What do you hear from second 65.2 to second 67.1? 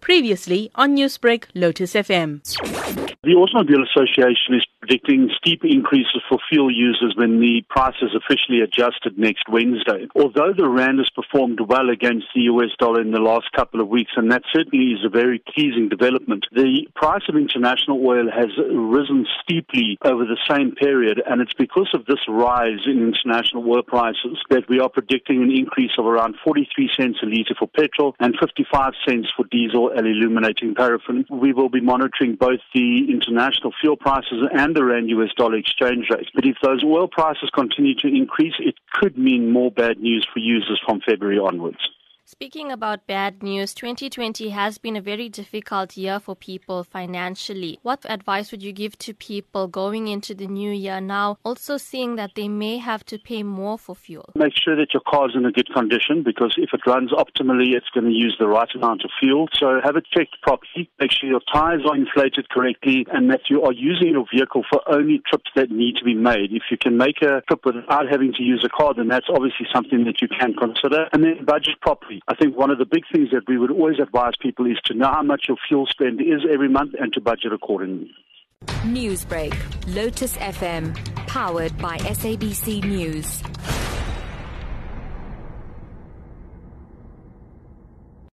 trips that need to be made. If you can